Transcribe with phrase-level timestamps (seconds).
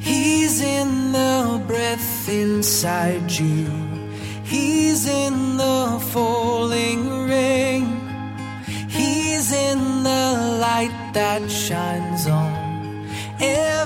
[0.00, 3.66] He's in the breath inside you.
[4.44, 7.86] He's in the falling rain.
[8.88, 12.64] He's in the light that shines on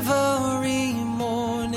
[0.09, 0.58] morning.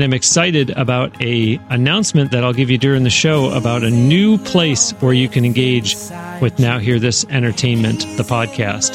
[0.00, 3.90] And I'm excited about a announcement that I'll give you during the show about a
[3.90, 5.94] new place where you can engage
[6.40, 8.94] with Now Hear This Entertainment, the podcast.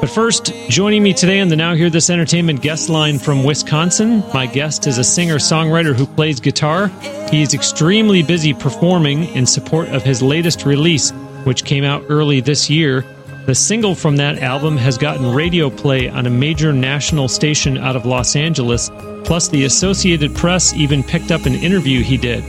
[0.00, 4.22] But first, joining me today on the Now Hear This Entertainment guest line from Wisconsin,
[4.32, 6.86] my guest is a singer songwriter who plays guitar.
[7.32, 11.10] He is extremely busy performing in support of his latest release,
[11.42, 13.04] which came out early this year.
[13.46, 17.94] The single from that album has gotten radio play on a major national station out
[17.94, 18.90] of Los Angeles,
[19.22, 22.42] plus, the Associated Press even picked up an interview he did.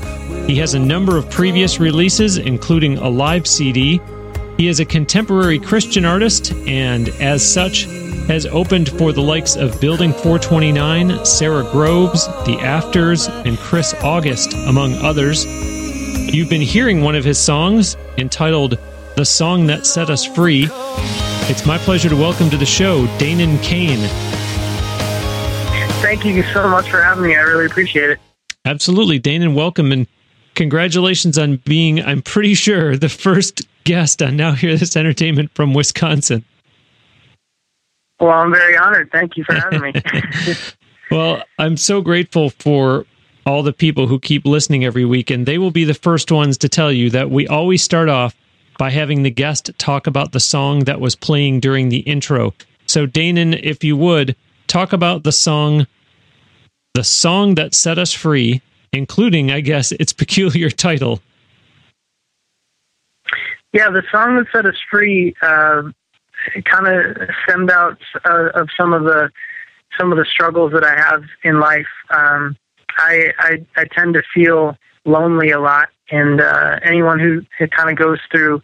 [0.47, 3.99] He has a number of previous releases, including a live CD.
[4.55, 7.83] He is a contemporary Christian artist and, as such,
[8.29, 14.53] has opened for the likes of Building 429, Sara Groves, The Afters, and Chris August,
[14.65, 15.45] among others.
[16.33, 18.79] You've been hearing one of his songs entitled
[19.15, 20.67] The Song That Set Us Free.
[21.47, 24.09] It's my pleasure to welcome to the show Danen Kane.
[26.01, 27.33] Thank you so much for having me.
[27.33, 28.19] I really appreciate it.
[28.65, 30.05] Absolutely, Danen, welcome and
[30.55, 35.73] congratulations on being, I'm pretty sure, the first guest on Now Hear This Entertainment from
[35.73, 36.43] Wisconsin.
[38.19, 39.11] Well, I'm very honored.
[39.13, 39.93] Thank you for having me.
[41.09, 43.05] well, I'm so grateful for
[43.45, 46.57] all the people who keep listening every week, and they will be the first ones
[46.57, 48.35] to tell you that we always start off
[48.77, 52.53] by having the guest talk about the song that was playing during the intro.
[52.85, 54.35] So, Danen, if you would,
[54.67, 55.87] talk about the song,
[56.93, 58.61] the song that set us free,
[58.93, 61.21] including, I guess, its peculiar title.
[63.73, 65.81] Yeah, the song that set us free uh,
[66.63, 69.29] kind of stemmed out uh, of some of the
[69.99, 71.87] some of the struggles that I have in life.
[72.09, 72.55] Um,
[72.97, 77.89] I, I I tend to feel lonely a lot, and uh, anyone who, who kind
[77.89, 78.61] of goes through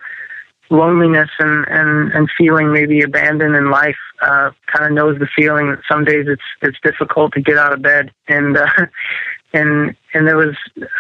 [0.70, 5.70] loneliness and, and, and feeling maybe abandoned in life uh, kind of knows the feeling
[5.70, 8.12] that some days it's it's difficult to get out of bed.
[8.28, 8.68] And uh,
[9.54, 10.56] and and there was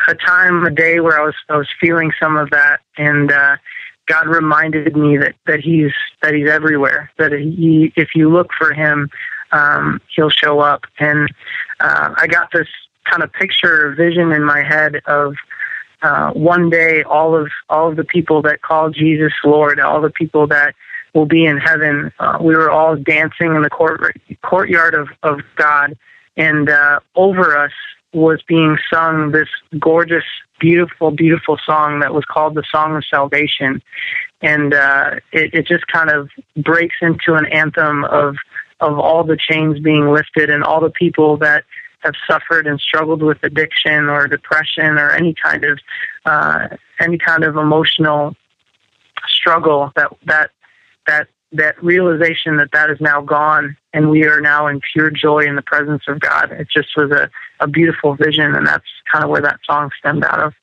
[0.07, 2.81] a time a day where I was I was feeling some of that.
[2.97, 3.56] And uh,
[4.08, 8.73] God reminded me that that he's that he's everywhere that he if you look for
[8.73, 9.09] him
[9.52, 10.85] um, he'll show up.
[11.00, 11.29] And
[11.79, 12.68] uh, I got this
[13.10, 15.36] kind of picture or vision in my head of
[16.02, 20.10] uh, one day all of all of the people that call Jesus Lord, all the
[20.10, 20.74] people that
[21.14, 25.42] will be in heaven, uh, we were all dancing in the court, courtyard of, of
[25.56, 25.98] God,
[26.38, 27.74] and uh, over us
[28.14, 29.48] was being sung this
[29.80, 30.24] gorgeous,
[30.60, 33.82] beautiful, beautiful song that was called the Song of Salvation,
[34.42, 38.36] and uh, it, it just kind of breaks into an anthem of
[38.80, 41.64] of all the chains being lifted and all the people that
[42.02, 45.80] have suffered and struggled with addiction or depression or any kind of
[46.26, 46.68] uh,
[47.00, 48.36] any kind of emotional
[49.28, 50.52] struggle that that
[51.08, 55.40] that that realization that that is now gone and we are now in pure joy
[55.40, 56.52] in the presence of God.
[56.52, 60.24] It just was a, a beautiful vision and that's kind of where that song stemmed
[60.24, 60.54] out of.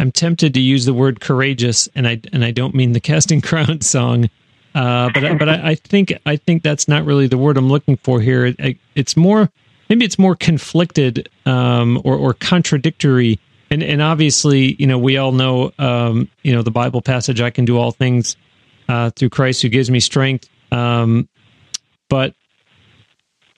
[0.00, 3.40] I'm tempted to use the word courageous and I and I don't mean the casting
[3.42, 4.30] crown song.
[4.74, 7.96] Uh, but but I, I, think I think that's not really the word I'm looking
[7.98, 8.46] for here.
[8.46, 9.48] It, it's more
[9.88, 13.38] maybe it's more conflicted um, or, or contradictory.
[13.70, 17.50] And, and obviously, you know, we all know, um, you know, the Bible passage, I
[17.50, 18.36] can do all things
[18.88, 20.48] uh, through Christ who gives me strength.
[20.70, 21.28] Um,
[22.08, 22.34] but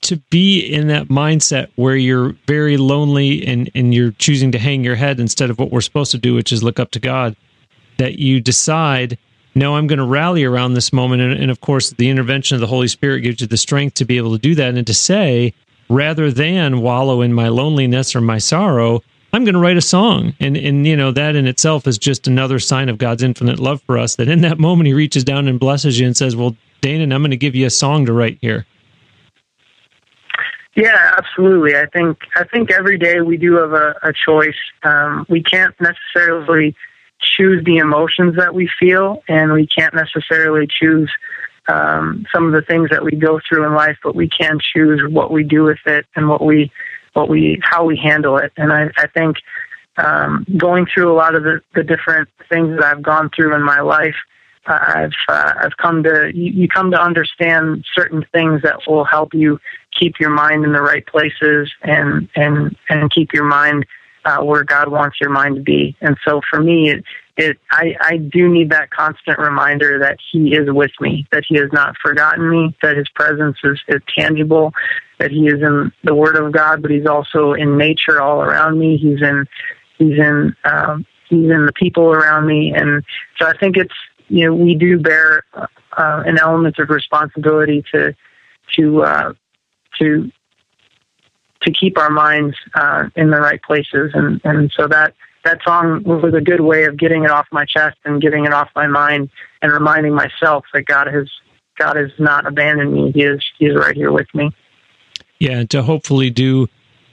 [0.02, 4.84] to be in that mindset where you're very lonely and, and you're choosing to hang
[4.84, 7.36] your head instead of what we're supposed to do, which is look up to God,
[7.98, 9.18] that you decide
[9.56, 11.22] no, I'm going to rally around this moment.
[11.22, 14.04] And, and, of course, the intervention of the Holy Spirit gives you the strength to
[14.04, 15.54] be able to do that and to say,
[15.88, 19.02] rather than wallow in my loneliness or my sorrow,
[19.32, 20.34] I'm going to write a song.
[20.40, 23.82] And, and, you know, that in itself is just another sign of God's infinite love
[23.82, 26.56] for us that in that moment he reaches down and blesses you and says, well,
[26.80, 28.66] Danen, I'm going to give you a song to write here.
[30.74, 31.74] Yeah, absolutely.
[31.74, 34.58] I think I think every day we do have a, a choice.
[34.82, 36.76] Um, we can't necessarily
[37.18, 41.10] choose the emotions that we feel, and we can't necessarily choose
[41.68, 45.00] um, some of the things that we go through in life, but we can choose
[45.08, 46.70] what we do with it and what we
[47.14, 48.52] what we how we handle it.
[48.56, 49.38] And I, I think
[49.96, 53.62] um, going through a lot of the, the different things that I've gone through in
[53.62, 54.14] my life,
[54.66, 59.04] uh, I've uh, I've come to you, you come to understand certain things that will
[59.04, 59.58] help you
[59.98, 63.86] keep your mind in the right places and and and keep your mind
[64.24, 65.96] uh, where God wants your mind to be.
[66.00, 67.04] And so for me, it,
[67.36, 71.56] it I, I do need that constant reminder that He is with me, that He
[71.56, 74.72] has not forgotten me, that His presence is, is tangible,
[75.18, 78.78] that He is in the Word of God, but He's also in nature all around
[78.78, 78.96] me.
[78.96, 79.46] He's in
[79.98, 83.04] He's in um, He's in the people around me, and
[83.38, 83.94] so I think it's
[84.28, 85.66] you know we do bear uh,
[85.96, 88.14] an element of responsibility to
[88.76, 89.32] to uh,
[89.98, 90.30] to
[91.62, 95.14] to keep our minds uh, in the right places, and and so that
[95.46, 98.52] that song was a good way of getting it off my chest and getting it
[98.52, 99.30] off my mind,
[99.62, 101.30] and reminding myself that God has
[101.78, 103.12] God has not abandoned me.
[103.12, 104.50] He is He is right here with me.
[105.38, 106.68] Yeah, and to hopefully do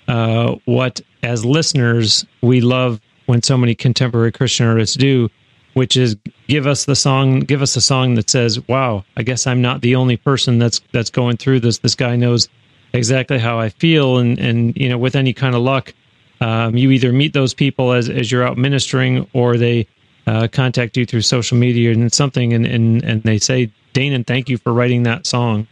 [0.07, 5.29] uh, what as listeners we love when so many contemporary Christian artists do,
[5.73, 6.15] which is
[6.47, 9.81] give us the song, give us a song that says, "Wow, I guess I'm not
[9.81, 11.79] the only person that's that's going through this.
[11.79, 12.49] This guy knows
[12.93, 15.93] exactly how I feel, and and you know, with any kind of luck,
[16.43, 19.87] um, you either meet those people as as you're out ministering, or they
[20.27, 24.49] uh, contact you through social media and something, and and and they say, Danen, thank
[24.49, 25.67] you for writing that song.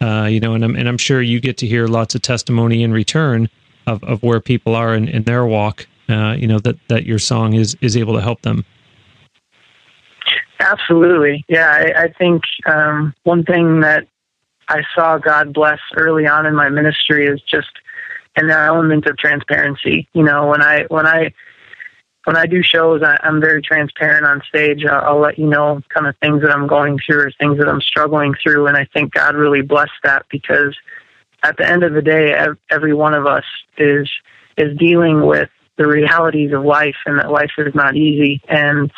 [0.00, 2.82] Uh, you know, and I'm and I'm sure you get to hear lots of testimony
[2.82, 3.48] in return
[3.86, 5.86] of, of where people are in, in their walk.
[6.08, 8.64] Uh, you know that that your song is is able to help them.
[10.58, 11.68] Absolutely, yeah.
[11.70, 14.08] I, I think um, one thing that
[14.68, 17.70] I saw God bless early on in my ministry is just
[18.36, 20.08] an element of transparency.
[20.12, 21.32] You know, when I when I
[22.24, 24.84] when I do shows, I, I'm very transparent on stage.
[24.84, 27.68] I'll, I'll let you know kind of things that I'm going through or things that
[27.68, 30.76] I'm struggling through, and I think God really blessed that because
[31.42, 32.34] at the end of the day,
[32.70, 33.44] every one of us
[33.78, 34.10] is
[34.56, 38.90] is dealing with the realities of life, and that life is not easy, and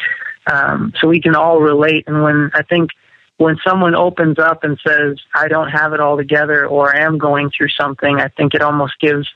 [0.50, 2.04] um, so we can all relate.
[2.06, 2.90] And when I think
[3.38, 7.18] when someone opens up and says, I don't have it all together or I am
[7.18, 9.28] going through something, I think it almost gives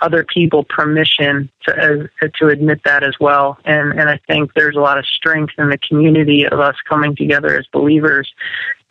[0.00, 3.58] other people permission to uh, to admit that as well.
[3.64, 7.14] And and I think there's a lot of strength in the community of us coming
[7.16, 8.32] together as believers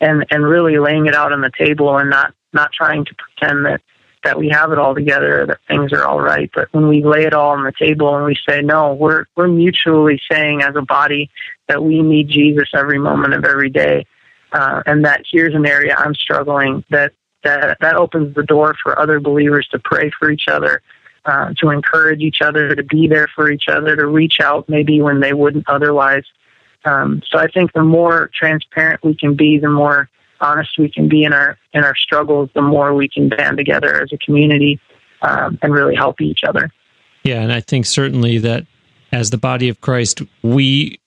[0.00, 3.66] and and really laying it out on the table and not not trying to pretend
[3.66, 3.80] that
[4.24, 6.50] that we have it all together, that things are all right.
[6.54, 9.48] But when we lay it all on the table and we say, no, we're we're
[9.48, 11.30] mutually saying as a body
[11.68, 14.06] that we need Jesus every moment of every day
[14.54, 17.12] uh, and that here's an area I'm struggling, that,
[17.42, 20.80] that, that opens the door for other believers to pray for each other,
[21.26, 25.02] uh, to encourage each other, to be there for each other, to reach out maybe
[25.02, 26.24] when they wouldn't otherwise.
[26.84, 30.08] Um, so I think the more transparent we can be, the more
[30.40, 34.02] honest we can be in our in our struggles, the more we can band together
[34.02, 34.78] as a community
[35.22, 36.70] um, and really help each other.
[37.24, 38.66] Yeah, and I think certainly that
[39.12, 41.00] as the body of Christ, we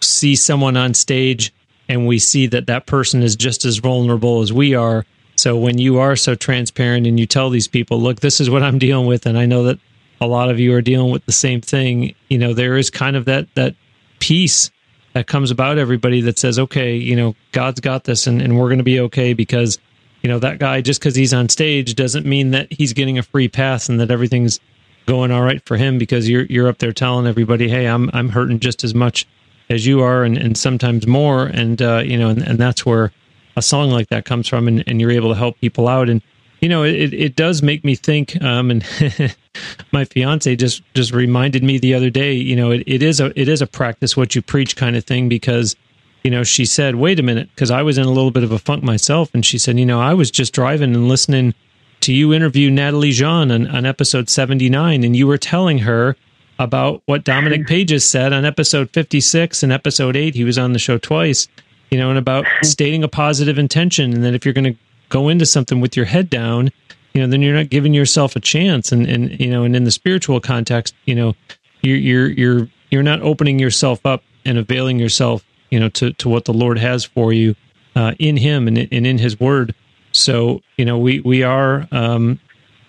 [0.00, 1.52] see someone on stage
[1.88, 5.04] and we see that that person is just as vulnerable as we are.
[5.36, 8.62] So when you are so transparent and you tell these people, look, this is what
[8.62, 9.78] I'm dealing with, and I know that
[10.20, 13.16] a lot of you are dealing with the same thing, you know, there is kind
[13.16, 13.74] of that that
[14.20, 14.70] peace
[15.14, 18.68] that comes about everybody that says, okay, you know, God's got this and, and we're
[18.68, 19.78] going to be okay because,
[20.22, 23.22] you know, that guy, just because he's on stage doesn't mean that he's getting a
[23.22, 24.58] free pass and that everything's
[25.06, 28.28] going all right for him because you're, you're up there telling everybody, Hey, I'm, I'm
[28.28, 29.26] hurting just as much
[29.70, 31.46] as you are and, and sometimes more.
[31.46, 33.12] And uh, you know and, and that's where
[33.56, 36.08] a song like that comes from and, and you're able to help people out.
[36.08, 36.22] And
[36.64, 39.36] you know it, it does make me think um, and
[39.92, 43.38] my fiance just just reminded me the other day you know it, it is a
[43.38, 45.76] it is a practice what you preach kind of thing because
[46.22, 48.50] you know she said wait a minute because i was in a little bit of
[48.50, 49.30] a funk myself.
[49.34, 51.52] And she said you know i was just driving and listening
[52.00, 56.16] to you interview natalie jean on, on episode 79 and you were telling her
[56.58, 60.34] about what Dominic Pages said on episode 56 and episode 8.
[60.34, 61.48] He was on the show twice,
[61.90, 64.12] you know, and about stating a positive intention.
[64.12, 66.70] And that if you're going to go into something with your head down,
[67.12, 68.92] you know, then you're not giving yourself a chance.
[68.92, 71.34] And, and, you know, and in the spiritual context, you know,
[71.82, 76.28] you're, you're, you're, you're not opening yourself up and availing yourself, you know, to to
[76.28, 77.54] what the Lord has for you
[77.96, 79.74] uh, in Him and, and in His Word.
[80.12, 82.38] So you know, we we are, um,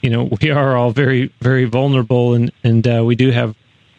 [0.05, 3.55] you know, we are all very very vulnerable, and and uh, we do have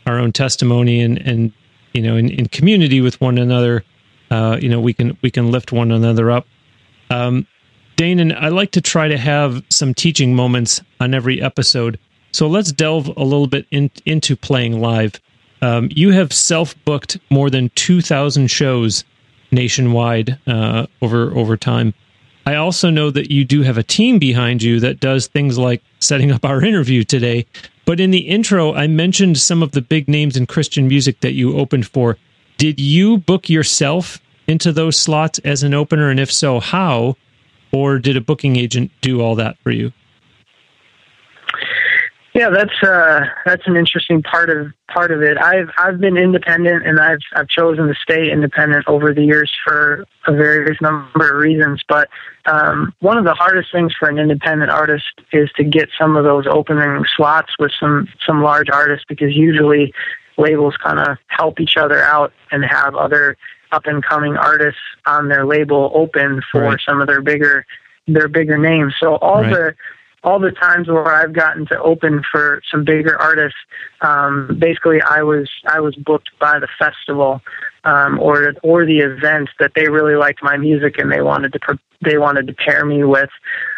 [0.06, 1.52] our own testimony, and and
[1.94, 3.82] you know, in, in community with one another,
[4.30, 6.46] uh, you know, we can we can lift one another up.
[7.10, 7.44] Um,
[7.96, 11.98] Dane and I like to try to have some teaching moments on every episode.
[12.30, 15.20] So let's delve a little bit in, into playing live.
[15.60, 19.02] Um, you have self booked more than 2,000 shows
[19.50, 21.94] nationwide uh, over over time.
[22.46, 25.82] I also know that you do have a team behind you that does things like
[25.98, 27.44] setting up our interview today.
[27.84, 31.32] But in the intro, I mentioned some of the big names in Christian music that
[31.32, 32.18] you opened for.
[32.56, 36.08] Did you book yourself into those slots as an opener?
[36.08, 37.16] And if so, how?
[37.72, 39.92] Or did a booking agent do all that for you?
[42.36, 45.38] Yeah, that's uh, that's an interesting part of part of it.
[45.38, 50.04] I've I've been independent and I've I've chosen to stay independent over the years for
[50.26, 51.82] a various number of reasons.
[51.88, 52.10] But
[52.44, 56.24] um, one of the hardest things for an independent artist is to get some of
[56.24, 59.94] those opening slots with some some large artists because usually
[60.36, 63.38] labels kind of help each other out and have other
[63.72, 66.80] up and coming artists on their label open for right.
[66.86, 67.64] some of their bigger
[68.06, 68.94] their bigger names.
[69.00, 69.50] So all right.
[69.50, 69.74] the
[70.26, 73.58] all the times where I've gotten to open for some bigger artists,
[74.00, 77.40] um, basically I was I was booked by the festival
[77.86, 81.78] um, or or the event that they really liked my music and they wanted to
[82.02, 83.30] they wanted to pair me with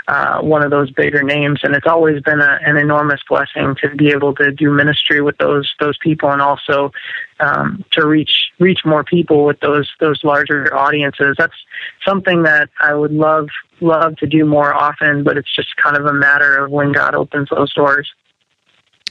[0.09, 1.61] uh, one of those bigger names.
[1.63, 5.37] And it's always been a, an enormous blessing to be able to do ministry with
[5.39, 6.91] those those people and also
[7.41, 11.37] um, to reach reach more people with those those larger audiences.
[11.39, 11.57] That's
[12.05, 13.49] something that I would love
[13.81, 17.15] love to do more often, but it's just kind of a matter of when God
[17.15, 18.11] opens those doors.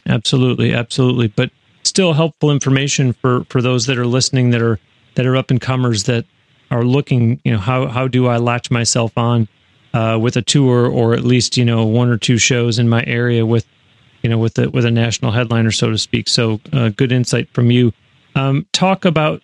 [0.08, 1.28] Absolutely, absolutely.
[1.28, 1.52] But
[1.84, 4.80] still helpful information for for those that are listening that are
[5.18, 6.26] that are up and comers that
[6.70, 7.42] are looking.
[7.44, 9.48] You know, how how do I latch myself on
[9.94, 13.04] uh, with a tour or at least you know one or two shows in my
[13.06, 13.66] area with
[14.22, 16.30] you know with a with a national headliner, so to speak.
[16.30, 17.92] So uh, good insight from you.
[18.36, 19.42] Um, talk about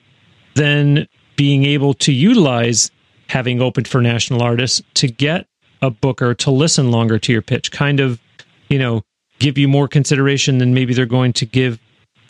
[0.54, 2.92] then being able to utilize
[3.28, 5.48] having opened for national artists to get
[5.82, 8.22] a booker to listen longer to your pitch, kind of,
[8.70, 9.02] you know,
[9.40, 11.80] give you more consideration than maybe they're going to give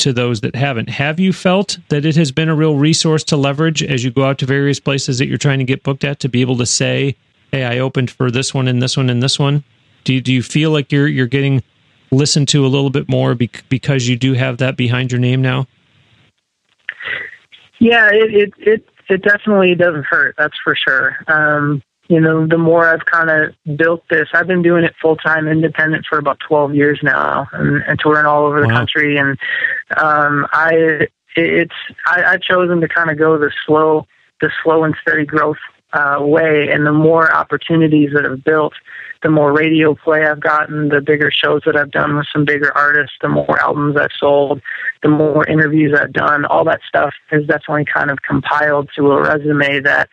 [0.03, 0.89] to those that haven't.
[0.89, 4.23] Have you felt that it has been a real resource to leverage as you go
[4.23, 6.65] out to various places that you're trying to get booked at to be able to
[6.65, 7.15] say,
[7.51, 9.63] "Hey, I opened for this one and this one and this one"?
[10.03, 11.63] Do you, do you feel like you're you're getting
[12.11, 15.67] listened to a little bit more because you do have that behind your name now?
[17.79, 20.35] Yeah, it it it, it definitely doesn't hurt.
[20.37, 21.17] That's for sure.
[21.27, 25.15] Um, you know, the more I've kind of built this, I've been doing it full
[25.15, 28.77] time, independent for about twelve years now, and, and touring all over the wow.
[28.77, 29.17] country.
[29.17, 29.37] And
[29.97, 31.73] um, I, it's
[32.05, 34.05] I, I've chosen to kind of go the slow,
[34.41, 35.57] the slow and steady growth
[35.93, 36.69] uh, way.
[36.69, 38.73] And the more opportunities that I've built,
[39.21, 42.75] the more radio play I've gotten, the bigger shows that I've done with some bigger
[42.75, 44.61] artists, the more albums I've sold,
[45.01, 49.21] the more interviews I've done, all that stuff is definitely kind of compiled to a
[49.21, 50.09] resume that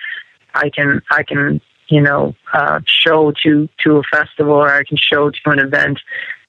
[0.54, 4.96] I can I can you know uh, show to to a festival or I can
[4.96, 5.98] show to an event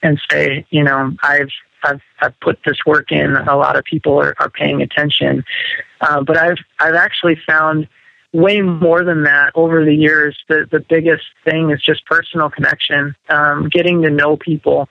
[0.02, 1.50] and say you know I've
[1.84, 3.36] I've I've put this work in.
[3.36, 5.44] A lot of people are, are paying attention,
[6.02, 7.88] uh, but I've I've actually found
[8.34, 10.38] way more than that over the years.
[10.48, 14.90] The the biggest thing is just personal connection, um, getting to know people.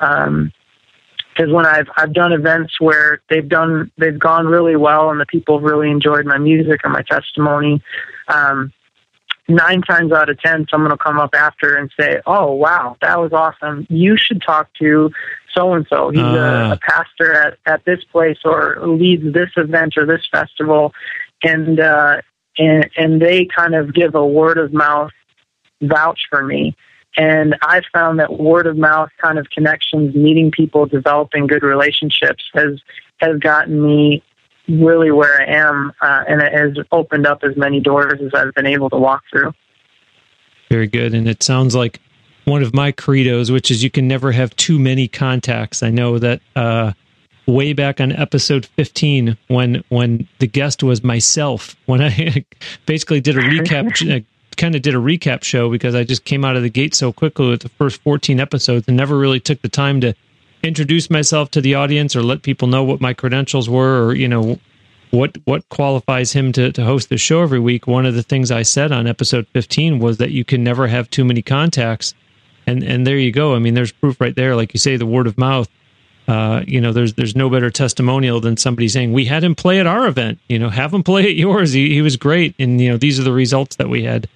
[0.00, 0.52] Um,
[1.36, 5.26] because when I've I've done events where they've done they've gone really well and the
[5.26, 7.80] people have really enjoyed my music or my testimony,
[8.26, 8.72] um,
[9.48, 13.18] nine times out of ten, someone will come up after and say, "Oh, wow, that
[13.18, 13.86] was awesome!
[13.88, 15.10] You should talk to
[15.54, 16.10] so and so.
[16.10, 16.70] He's uh.
[16.70, 20.92] a, a, pastor at at this place or leads this event or this festival."
[21.42, 22.20] And uh,
[22.58, 25.12] and and they kind of give a word of mouth
[25.80, 26.76] vouch for me.
[27.16, 32.44] And I found that word of mouth kind of connections, meeting people, developing good relationships
[32.54, 32.80] has
[33.18, 34.22] has gotten me
[34.68, 38.54] really where I am, uh, and it has opened up as many doors as I've
[38.54, 39.52] been able to walk through.
[40.70, 42.00] Very good, and it sounds like
[42.44, 45.82] one of my credos, which is you can never have too many contacts.
[45.82, 46.92] I know that uh,
[47.48, 52.44] way back on episode 15 when when the guest was myself when i
[52.86, 54.26] basically did a recap
[54.58, 57.10] kind of did a recap show because i just came out of the gate so
[57.10, 60.14] quickly with the first 14 episodes and never really took the time to
[60.62, 64.28] introduce myself to the audience or let people know what my credentials were or you
[64.28, 64.58] know
[65.10, 68.50] what what qualifies him to, to host the show every week one of the things
[68.50, 72.14] i said on episode 15 was that you can never have too many contacts
[72.66, 75.06] and and there you go i mean there's proof right there like you say the
[75.06, 75.68] word of mouth
[76.28, 79.80] uh, you know, there's there's no better testimonial than somebody saying we had him play
[79.80, 80.38] at our event.
[80.46, 81.72] You know, have him play at yours.
[81.72, 84.28] He, he was great, and you know these are the results that we had.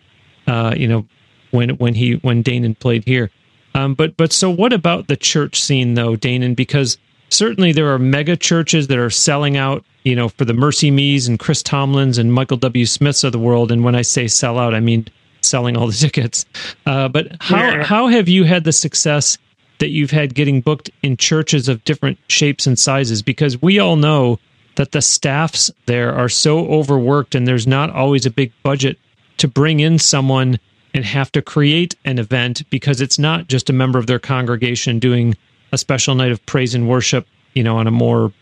[0.47, 1.07] Uh, you know,
[1.50, 3.31] when when he when Danen played here.
[3.75, 6.55] Um, but but so what about the church scene though, Danen?
[6.55, 6.99] Because
[7.31, 9.85] certainly there are mega churches that are selling out.
[10.05, 12.85] You know, for the MercyMe's and Chris Tomlins and Michael W.
[12.87, 13.71] Smiths of the world.
[13.71, 15.07] And when I say sell out, I mean
[15.43, 16.45] selling all the tickets.
[16.87, 17.83] Uh, but how yeah.
[17.85, 19.38] how have you had the success?
[19.83, 23.97] that you've had getting booked in churches of different shapes and sizes because we all
[23.97, 24.38] know
[24.76, 28.97] that the staffs there are so overworked and there's not always a big budget
[29.38, 30.57] to bring in someone
[30.95, 34.99] and have to create an event because it's not just a member of their congregation
[34.99, 35.37] doing
[35.73, 38.33] a special night of praise and worship, you know, on a more,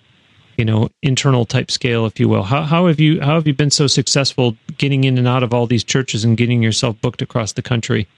[0.57, 2.43] you know, internal type scale, if you will.
[2.43, 5.55] How, how have you how have you been so successful getting in and out of
[5.55, 8.09] all these churches and getting yourself booked across the country?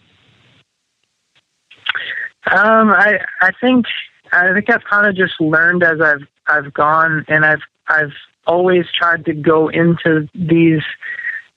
[2.51, 3.87] Um, I I think
[4.33, 8.13] I think I've kind of just learned as I've I've gone, and I've I've
[8.47, 10.83] always tried to go into these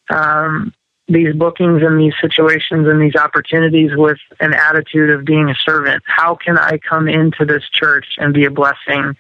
[0.10, 0.74] um,
[1.08, 6.04] these bookings and these situations and these opportunities with an attitude of being a servant.
[6.08, 9.16] How can I come into this church and be a blessing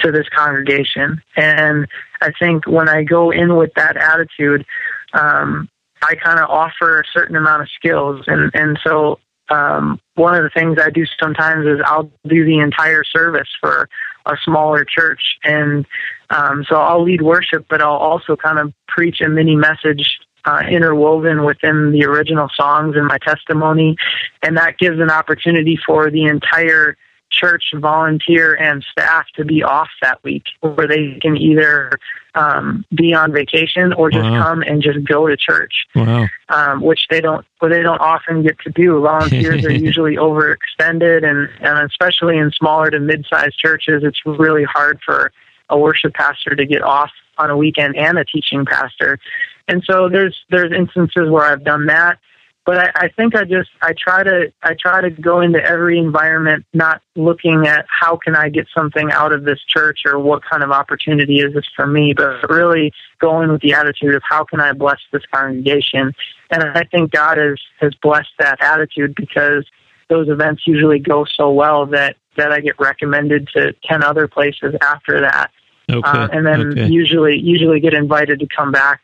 [0.00, 1.20] to this congregation?
[1.36, 1.86] And
[2.22, 4.64] I think when I go in with that attitude,
[5.12, 5.68] um,
[6.02, 10.42] I kind of offer a certain amount of skills, and and so um, one of
[10.42, 13.88] the things I do sometimes is I'll do the entire service for
[14.26, 15.86] a smaller church, and
[16.30, 20.62] um, so I'll lead worship, but I'll also kind of preach a mini message uh,
[20.70, 23.96] interwoven within the original songs and my testimony,
[24.42, 26.96] and that gives an opportunity for the entire
[27.30, 31.98] church volunteer and staff to be off that week where they can either
[32.34, 34.42] um, be on vacation or just wow.
[34.42, 36.26] come and just go to church wow.
[36.48, 41.28] um, which they don't well, they don't often get to do volunteers are usually overextended
[41.28, 45.32] and, and especially in smaller to mid-sized churches it's really hard for
[45.68, 49.18] a worship pastor to get off on a weekend and a teaching pastor
[49.68, 52.18] and so there's there's instances where I've done that
[52.66, 55.98] but I, I think I just I try to I try to go into every
[55.98, 60.42] environment not looking at how can I get something out of this church or what
[60.44, 64.44] kind of opportunity is this for me, but really going with the attitude of how
[64.44, 66.12] can I bless this congregation.
[66.50, 69.64] And I think God has has blessed that attitude because
[70.08, 74.74] those events usually go so well that that I get recommended to ten other places
[74.82, 75.52] after that,
[75.88, 76.00] okay.
[76.04, 76.88] uh, and then okay.
[76.88, 79.02] usually usually get invited to come back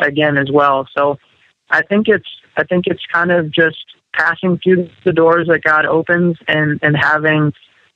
[0.00, 0.88] again as well.
[0.96, 1.18] So
[1.70, 5.86] I think it's I think it's kind of just passing through the doors that God
[5.86, 7.52] opens and and having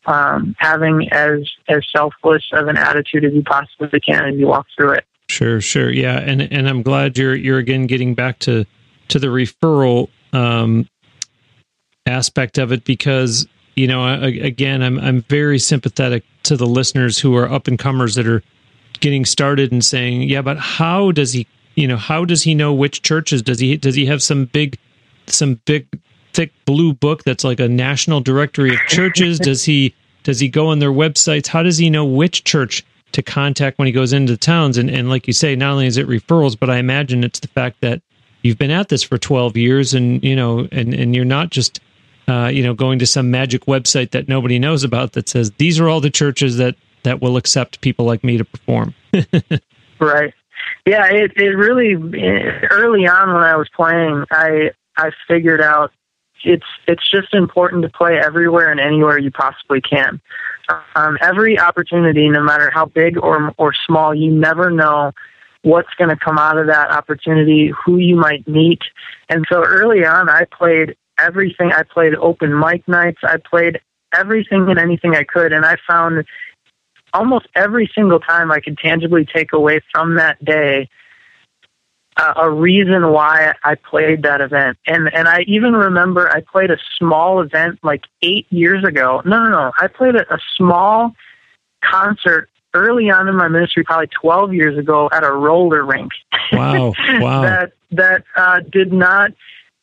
[0.06, 4.66] um, having as as selfless of an attitude as you possibly can as you walk
[4.76, 5.04] through it.
[5.28, 8.64] Sure, sure, yeah, and and I'm glad you're you're again getting back to
[9.08, 10.88] to the referral um,
[12.06, 17.18] aspect of it because you know I, again I'm I'm very sympathetic to the listeners
[17.18, 18.42] who are up and comers that are
[19.00, 21.46] getting started and saying yeah but how does he
[21.80, 23.42] you know how does he know which churches?
[23.42, 24.78] Does he does he have some big
[25.26, 25.86] some big
[26.34, 29.38] thick blue book that's like a national directory of churches?
[29.40, 31.46] Does he does he go on their websites?
[31.46, 34.76] How does he know which church to contact when he goes into the towns?
[34.76, 37.48] And, and like you say not only is it referrals but i imagine it's the
[37.48, 38.02] fact that
[38.42, 41.80] you've been at this for 12 years and you know and and you're not just
[42.28, 45.80] uh, you know going to some magic website that nobody knows about that says these
[45.80, 48.94] are all the churches that that will accept people like me to perform.
[49.98, 50.32] Right
[50.86, 51.94] yeah, it it really
[52.70, 55.92] early on when I was playing, I I figured out
[56.44, 60.20] it's it's just important to play everywhere and anywhere you possibly can.
[60.94, 65.12] Um, every opportunity, no matter how big or or small, you never know
[65.62, 68.80] what's going to come out of that opportunity, who you might meet.
[69.28, 71.72] And so early on, I played everything.
[71.72, 73.18] I played open mic nights.
[73.22, 73.80] I played
[74.14, 76.24] everything and anything I could, and I found
[77.12, 80.88] almost every single time I could tangibly take away from that day
[82.16, 84.78] uh, a reason why I played that event.
[84.86, 89.22] And and I even remember I played a small event like eight years ago.
[89.24, 89.72] No, no, no.
[89.78, 91.12] I played a, a small
[91.82, 96.12] concert early on in my ministry, probably 12 years ago, at a roller rink.
[96.52, 96.94] Wow!
[97.20, 97.42] Wow!
[97.42, 99.32] that that uh, did not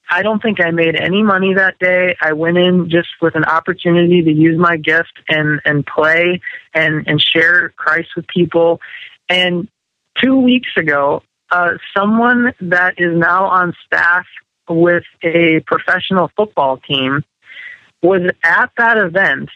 [0.10, 2.16] I don't think I made any money that day.
[2.22, 6.42] I went in just with an opportunity to use my gift and and play
[6.74, 8.80] and and share Christ with people.
[9.30, 9.68] And
[10.22, 14.26] two weeks ago, uh, someone that is now on staff
[14.70, 17.24] with a professional football team
[18.02, 19.50] was at that event,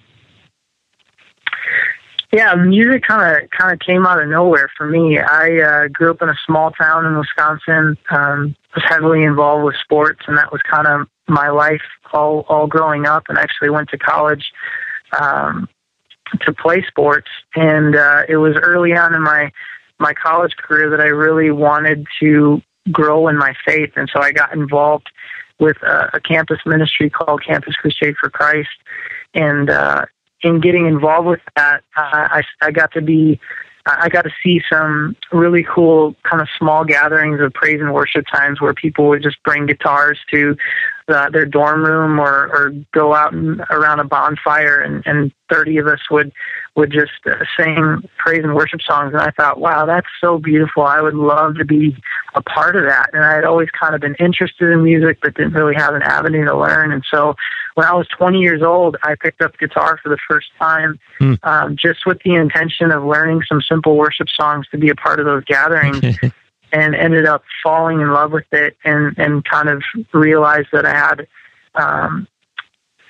[2.33, 5.17] Yeah, music kind of kind of came out of nowhere for me.
[5.17, 7.97] I uh, grew up in a small town in Wisconsin.
[8.09, 12.67] Um, was heavily involved with sports, and that was kind of my life all all
[12.67, 13.23] growing up.
[13.29, 14.51] And actually went to college
[15.17, 15.69] um,
[16.41, 19.51] to play sports, and uh, it was early on in my
[19.99, 24.31] my college career that I really wanted to grow in my faith, and so I
[24.31, 25.09] got involved
[25.59, 28.69] with a, a campus ministry called Campus Crusade for Christ,
[29.33, 30.05] and uh,
[30.41, 33.39] in getting involved with that, I, I got to be
[33.87, 38.25] I got to see some really cool kind of small gatherings of praise and worship
[38.33, 40.57] times where people would just bring guitars to
[41.07, 45.77] uh, their dorm room or, or go out and around a bonfire and, and 30
[45.77, 46.31] of us would
[46.75, 49.13] would just uh, sing praise and worship songs.
[49.13, 50.83] And I thought wow that's so beautiful.
[50.83, 51.95] I would love to be
[52.33, 53.11] a part of that.
[53.13, 56.01] And I had always kind of been interested in music but didn't really have an
[56.01, 56.91] avenue to learn.
[56.91, 57.35] And so
[57.75, 61.37] when I was 20 years old I picked up guitar for the first time mm.
[61.43, 65.19] um, just with the intention of learning some simple worship songs to be a part
[65.19, 66.01] of those gatherings
[66.75, 69.81] and ended up falling in love with it and and kind of
[70.13, 71.27] realized that I had
[71.75, 72.27] um,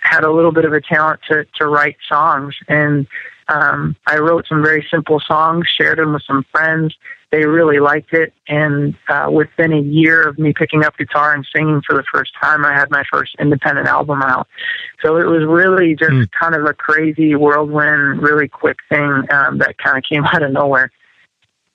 [0.02, 3.08] had a little bit of a talent to to write songs and
[3.48, 6.96] um, I wrote some very simple songs, shared them with some friends.
[7.32, 11.46] They really liked it, and uh, within a year of me picking up guitar and
[11.54, 14.48] singing for the first time, I had my first independent album out.
[15.04, 16.32] So it was really just mm.
[16.40, 20.52] kind of a crazy whirlwind, really quick thing um, that kind of came out of
[20.52, 20.92] nowhere.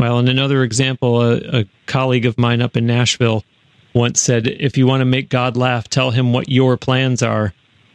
[0.01, 3.45] Well, and another example, a, a colleague of mine up in Nashville
[3.93, 7.53] once said, if you want to make God laugh, tell him what your plans are.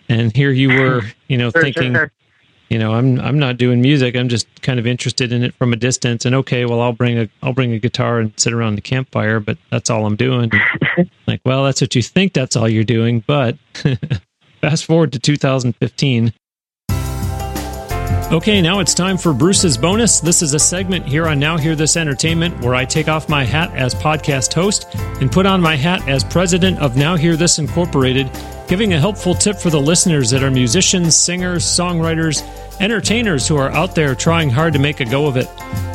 [0.07, 1.97] And here you were, you know, thinking,
[2.69, 4.15] you know, I'm I'm not doing music.
[4.15, 6.25] I'm just kind of interested in it from a distance.
[6.25, 9.39] And okay, well, I'll bring a I'll bring a guitar and sit around the campfire,
[9.39, 10.51] but that's all I'm doing.
[11.27, 12.33] like, well, that's what you think.
[12.33, 13.23] That's all you're doing.
[13.25, 13.57] But
[14.61, 16.33] fast forward to 2015,
[18.35, 20.19] Okay, now it's time for Bruce's bonus.
[20.19, 23.45] This is a segment here on Now Hear This Entertainment where I take off my
[23.45, 27.59] hat as podcast host and put on my hat as president of Now Hear This
[27.59, 28.29] Incorporated,
[28.67, 32.43] giving a helpful tip for the listeners that are musicians, singers, songwriters,
[32.79, 35.49] entertainers who are out there trying hard to make a go of it.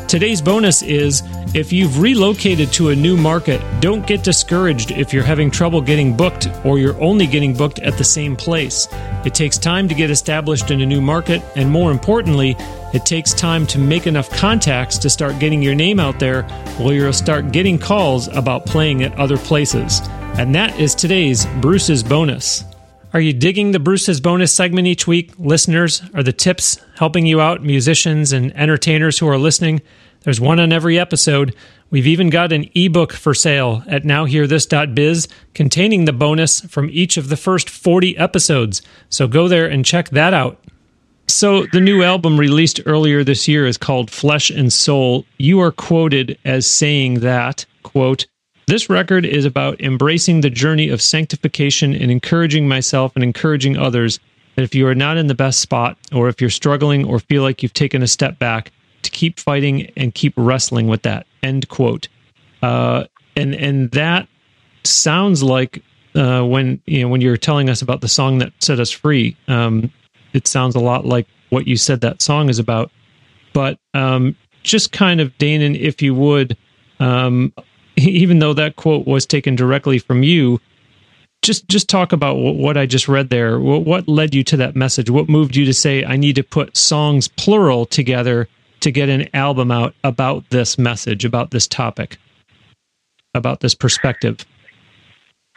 [0.08, 1.22] Today's bonus is
[1.54, 6.16] if you've relocated to a new market, don't get discouraged if you're having trouble getting
[6.16, 8.88] booked or you're only getting booked at the same place.
[9.24, 12.56] It takes time to get established in a new market, and more importantly,
[12.92, 16.42] it takes time to make enough contacts to start getting your name out there
[16.78, 20.00] while you'll start getting calls about playing at other places.
[20.38, 22.64] And that is today's Bruce's bonus.
[23.12, 25.33] Are you digging the Bruce's bonus segment each week?
[25.37, 29.83] Listeners, are the tips helping you out, musicians and entertainers who are listening?
[30.20, 31.57] There's one on every episode.
[31.90, 37.31] We've even got an ebook for sale at nowhearthis.biz containing the bonus from each of
[37.31, 38.81] the first 40 episodes.
[39.09, 40.62] So go there and check that out.
[41.27, 45.25] So, the new album released earlier this year is called Flesh and Soul.
[45.38, 48.27] You are quoted as saying that, quote,
[48.70, 54.20] this record is about embracing the journey of sanctification and encouraging myself and encouraging others
[54.54, 57.42] that if you are not in the best spot, or if you're struggling or feel
[57.42, 58.70] like you've taken a step back,
[59.02, 61.26] to keep fighting and keep wrestling with that.
[61.42, 62.06] End quote.
[62.62, 63.04] Uh,
[63.37, 64.28] and and that
[64.85, 65.83] sounds like
[66.14, 69.37] uh, when you know when you're telling us about the song that set us free.
[69.48, 69.92] Um,
[70.33, 72.92] it sounds a lot like what you said that song is about.
[73.52, 76.56] But um, just kind of, Danen, if you would,
[77.00, 77.52] um,
[78.00, 80.60] even though that quote was taken directly from you,
[81.42, 83.58] just just talk about what, I just read there.
[83.58, 85.08] What, what led you to that message?
[85.10, 88.48] What moved you to say I need to put songs plural together
[88.80, 92.18] to get an album out about this message, about this topic,
[93.34, 94.44] about this perspective?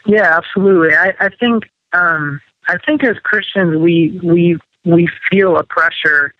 [0.05, 0.95] Yeah, absolutely.
[0.95, 6.33] I, I think um, I think as Christians, we we we feel a pressure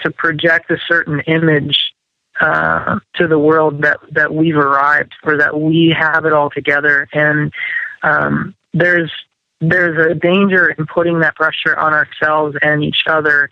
[0.00, 1.92] to project a certain image
[2.40, 7.08] uh, to the world that that we've arrived or that we have it all together,
[7.12, 7.52] and
[8.02, 9.12] um, there's
[9.60, 13.50] there's a danger in putting that pressure on ourselves and each other,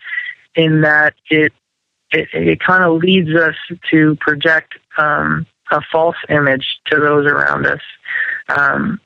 [0.55, 1.53] in that it
[2.11, 3.55] it, it kind of leads us
[3.91, 7.81] to project um, a false image to those around us,
[8.49, 8.99] um,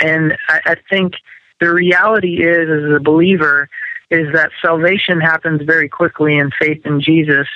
[0.00, 1.14] and I, I think
[1.60, 3.68] the reality is, as a believer,
[4.10, 7.48] is that salvation happens very quickly in faith in Jesus.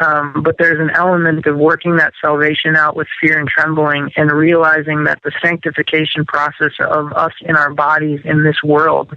[0.00, 4.30] Um, but there's an element of working that salvation out with fear and trembling and
[4.32, 9.16] realizing that the sanctification process of us in our bodies in this world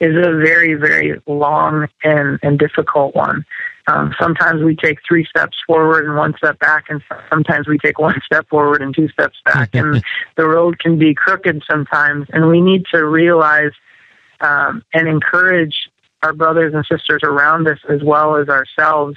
[0.00, 3.44] is a very, very long and, and difficult one.
[3.88, 7.98] Um, sometimes we take three steps forward and one step back, and sometimes we take
[7.98, 9.74] one step forward and two steps back.
[9.74, 10.02] and
[10.36, 13.72] the road can be crooked sometimes, and we need to realize
[14.40, 15.88] um, and encourage
[16.22, 19.16] our brothers and sisters around us as well as ourselves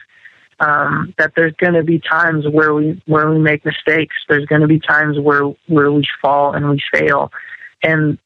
[0.60, 4.16] um, that there's going to be times where we where we make mistakes.
[4.28, 7.32] There's going to be times where where we fall and we fail,
[7.82, 8.18] and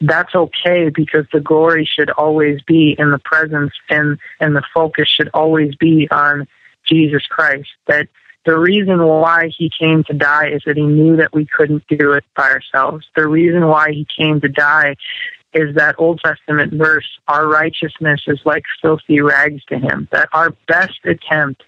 [0.00, 5.08] that's okay because the glory should always be in the presence and and the focus
[5.08, 6.48] should always be on
[6.84, 7.68] Jesus Christ.
[7.86, 8.08] That
[8.44, 12.12] the reason why he came to die is that he knew that we couldn't do
[12.12, 13.06] it by ourselves.
[13.16, 14.96] The reason why he came to die
[15.56, 20.50] is that Old Testament verse our righteousness is like filthy rags to him that our
[20.68, 21.62] best attempt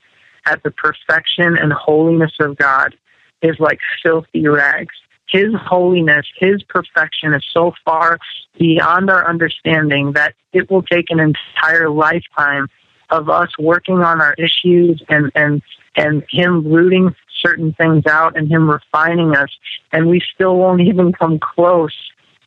[0.46, 2.94] at the perfection and holiness of God
[3.42, 4.94] is like filthy rags
[5.28, 8.18] his holiness, His perfection is so far
[8.58, 12.68] beyond our understanding that it will take an entire lifetime
[13.10, 15.62] of us working on our issues and, and,
[15.96, 19.50] and Him rooting certain things out and Him refining us.
[19.92, 21.94] And we still won't even come close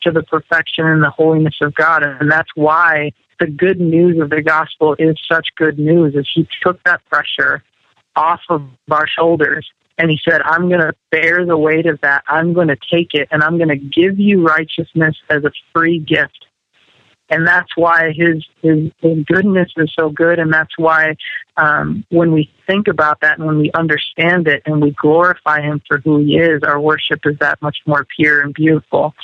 [0.02, 2.02] to the perfection and the holiness of God.
[2.02, 6.48] And that's why the good news of the gospel is such good news is He
[6.62, 7.62] took that pressure
[8.16, 12.24] off of our shoulders and he said, I'm going to bear the weight of that.
[12.26, 15.98] I'm going to take it and I'm going to give you righteousness as a free
[15.98, 16.46] gift.
[17.28, 20.38] And that's why his, his, his goodness is so good.
[20.38, 21.16] And that's why
[21.56, 25.80] um, when we think about that and when we understand it and we glorify him
[25.88, 29.14] for who he is, our worship is that much more pure and beautiful.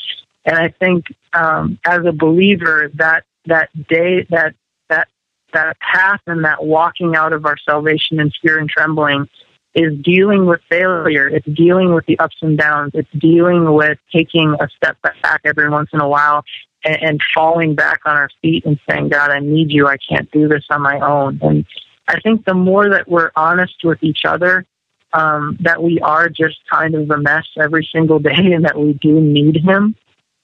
[0.49, 4.55] And I think um, as a believer, that that day, that
[4.89, 5.09] that
[5.53, 9.29] that path and that walking out of our salvation in fear and trembling
[9.75, 11.29] is dealing with failure.
[11.29, 12.93] It's dealing with the ups and downs.
[12.95, 16.45] It's dealing with taking a step back every once in a while
[16.83, 19.87] and, and falling back on our feet and saying, God, I need you.
[19.87, 21.41] I can't do this on my own.
[21.43, 21.67] And
[22.09, 24.65] I think the more that we're honest with each other,
[25.13, 28.95] um, that we are just kind of a mess every single day and that we
[28.95, 29.95] do need Him,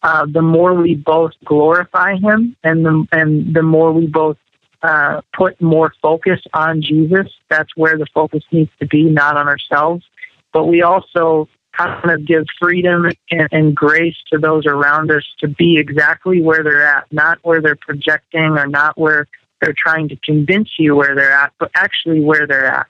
[0.04, 4.36] uh, the more we both glorify Him and the, and the more we both
[4.82, 7.32] uh, put more focus on Jesus.
[7.48, 10.04] That's where the focus needs to be, not on ourselves.
[10.52, 15.48] But we also kind of give freedom and, and grace to those around us to
[15.48, 19.26] be exactly where they're at, not where they're projecting or not where
[19.62, 22.86] they're trying to convince you where they're at, but actually where they're at.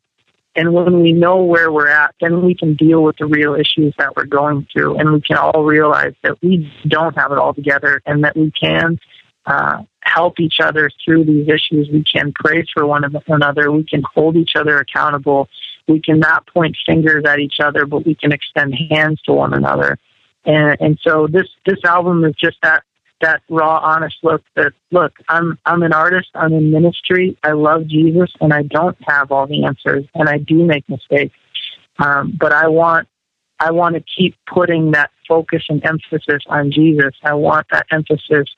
[0.57, 3.93] And when we know where we're at, then we can deal with the real issues
[3.99, 4.99] that we're going through.
[4.99, 8.53] And we can all realize that we don't have it all together and that we
[8.53, 8.99] can
[9.47, 11.89] uh, help each other through these issues.
[11.93, 13.73] We can pray for one another.
[13.73, 15.49] We can hold each other accountable.
[15.89, 19.55] We can not point fingers at each other, but we can extend hands to one
[19.55, 19.99] another.
[20.45, 22.85] And, and so this, this album is just that
[23.25, 27.87] that raw, honest look that look, I'm I'm an artist, I'm in ministry, I love
[27.87, 31.35] Jesus, and I don't have all the answers, and I do make mistakes.
[31.99, 33.09] Um, but I want
[33.59, 37.15] I want to keep putting that focus and emphasis on Jesus.
[37.23, 38.49] I want that emphasis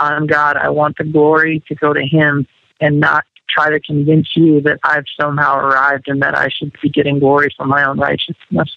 [0.00, 0.56] on God.
[0.56, 2.46] I want the glory to go to Him
[2.80, 6.88] and not try to convince you that I've somehow arrived and that I should be
[6.88, 8.76] getting glory for my own righteousness.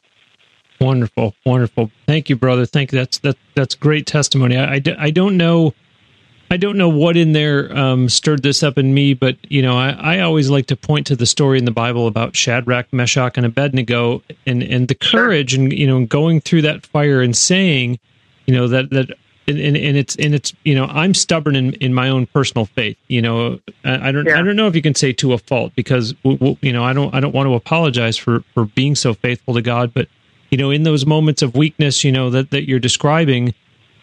[0.80, 1.92] Wonderful, wonderful.
[2.08, 2.65] Thank you, brother.
[2.65, 3.00] Thank you.
[3.00, 3.38] That's that.
[3.56, 4.56] That's great testimony.
[4.56, 5.74] I, I, I don't know,
[6.52, 9.78] I don't know what in there um, stirred this up in me, but you know,
[9.78, 13.36] I, I always like to point to the story in the Bible about Shadrach, Meshach,
[13.36, 18.00] and Abednego, and and the courage, and you know, going through that fire and saying,
[18.46, 19.18] you know, that that.
[19.48, 22.65] And, and, and it's and it's you know I'm stubborn in, in my own personal
[22.65, 24.38] faith you know I, I don't yeah.
[24.38, 27.12] I don't know if you can say to a fault because you know I don't
[27.15, 30.08] I don't want to apologize for for being so faithful to God but
[30.49, 33.53] you know, in those moments of weakness, you know, that, that you're describing,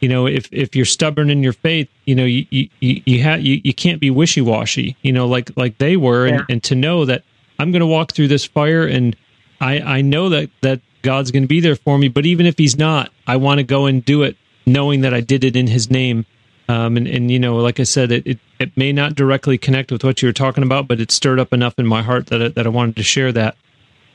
[0.01, 3.35] you know, if, if you're stubborn in your faith, you know, you, you, you, ha-
[3.35, 6.27] you, you can't be wishy washy, you know, like, like they were.
[6.27, 6.35] Yeah.
[6.35, 7.25] And, and to know that
[7.59, 9.17] I'm going to walk through this fire and
[9.61, 12.59] I, I know that, that God's going to be there for me, but even if
[12.59, 15.67] he's not, I want to go and do it knowing that I did it in
[15.67, 16.27] his name.
[16.69, 19.93] Um, and, and, you know, like I said, it, it, it, may not directly connect
[19.93, 22.57] with what you were talking about, but it stirred up enough in my heart that,
[22.57, 23.57] that I wanted to share that.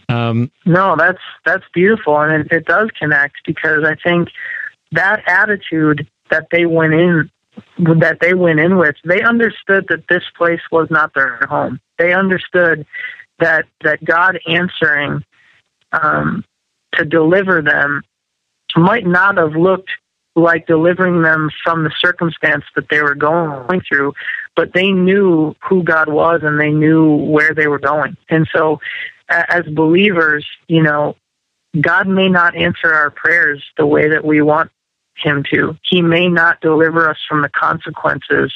[0.09, 4.29] Um, no, that's that's beautiful, and it, it does connect because I think
[4.91, 7.29] that attitude that they went in
[7.77, 11.79] that they went in with, they understood that this place was not their home.
[11.97, 12.85] They understood
[13.39, 15.23] that that God answering
[15.91, 16.45] um,
[16.93, 18.01] to deliver them
[18.75, 19.89] might not have looked
[20.35, 24.13] like delivering them from the circumstance that they were going through,
[24.55, 28.15] but they knew who God was and they knew where they were going.
[28.29, 28.79] And so
[29.31, 31.15] as believers, you know,
[31.79, 34.71] God may not answer our prayers the way that we want
[35.15, 35.77] him to.
[35.83, 38.53] He may not deliver us from the consequences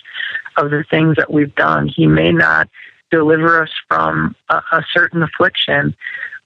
[0.58, 1.88] of the things that we've done.
[1.88, 2.70] He may not
[3.12, 5.96] deliver us from a, a certain affliction.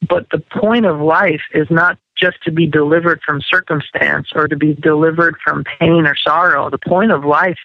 [0.07, 4.55] But the point of life is not just to be delivered from circumstance or to
[4.55, 6.69] be delivered from pain or sorrow.
[6.69, 7.59] The point of life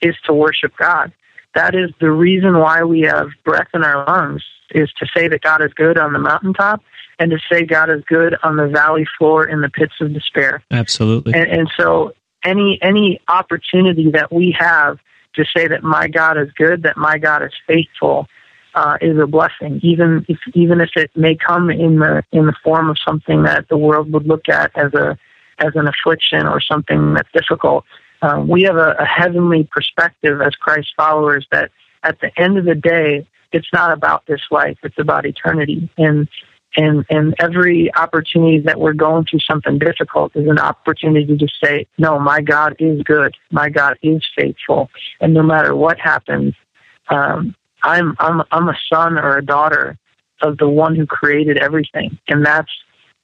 [0.00, 1.12] is to worship God.
[1.54, 5.42] That is the reason why we have breath in our lungs is to say that
[5.42, 6.82] God is good on the mountaintop
[7.18, 10.62] and to say God is good on the valley floor in the pits of despair.
[10.70, 11.34] Absolutely.
[11.34, 14.98] And, and so any any opportunity that we have
[15.34, 18.26] to say that my God is good, that my God is faithful,
[18.74, 19.80] uh, is a blessing.
[19.82, 23.68] Even if even if it may come in the in the form of something that
[23.68, 25.18] the world would look at as a
[25.58, 27.84] as an affliction or something that's difficult.
[28.22, 31.70] Um, we have a, a heavenly perspective as Christ followers that
[32.02, 35.90] at the end of the day, it's not about this life; it's about eternity.
[35.98, 36.28] And
[36.76, 41.86] and and every opportunity that we're going through something difficult is an opportunity to say,
[41.98, 43.36] "No, my God is good.
[43.50, 46.54] My God is faithful." And no matter what happens,
[47.08, 49.98] um, I'm I'm I'm a son or a daughter
[50.42, 52.70] of the one who created everything, and that's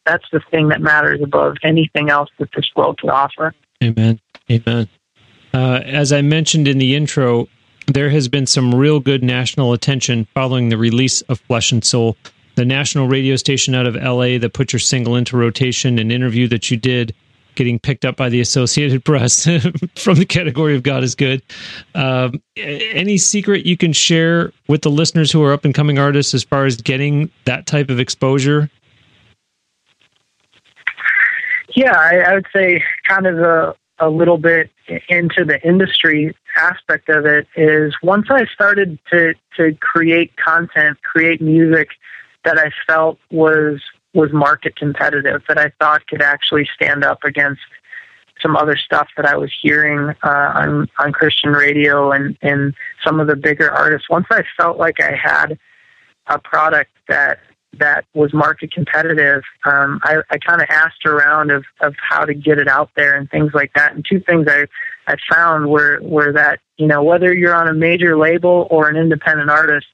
[0.04, 3.54] that's the thing that matters above anything else that this world can offer.
[3.82, 4.18] Amen.
[4.50, 4.88] Amen.
[5.52, 7.48] Uh, as I mentioned in the intro,
[7.86, 12.16] there has been some real good national attention following the release of Flesh and Soul.
[12.56, 16.48] The national radio station out of LA that put your single into rotation, an interview
[16.48, 17.14] that you did,
[17.54, 19.44] getting picked up by the Associated Press
[19.96, 21.42] from the category of God is Good.
[21.94, 26.34] Um, any secret you can share with the listeners who are up and coming artists
[26.34, 28.70] as far as getting that type of exposure?
[31.74, 34.70] Yeah, I, I would say kind of a, a little bit
[35.08, 41.40] into the industry aspect of it is once I started to to create content, create
[41.40, 41.88] music
[42.44, 43.80] that I felt was
[44.14, 47.60] was market competitive, that I thought could actually stand up against
[48.42, 53.20] some other stuff that I was hearing uh, on on Christian radio and and some
[53.20, 54.08] of the bigger artists.
[54.10, 55.58] Once I felt like I had
[56.26, 57.38] a product that
[57.78, 62.34] that was market competitive, um, I, I kind of asked around of, of how to
[62.34, 63.94] get it out there and things like that.
[63.94, 64.66] And two things I,
[65.06, 68.96] I found were, were that, you know, whether you're on a major label or an
[68.96, 69.86] independent artist,